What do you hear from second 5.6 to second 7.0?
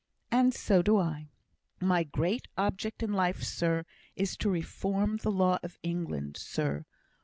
of England, sir.